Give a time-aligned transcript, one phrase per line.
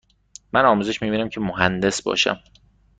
[0.53, 2.39] من آموزش می بینم که مهندس باشم.